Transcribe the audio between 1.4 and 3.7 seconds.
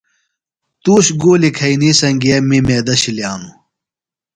کھئینی سنگئے می میدہ شِلیانوۡ۔